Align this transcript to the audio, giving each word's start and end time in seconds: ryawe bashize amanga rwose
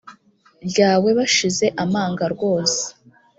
ryawe 0.69 1.09
bashize 1.17 1.65
amanga 1.83 2.25
rwose 2.33 2.81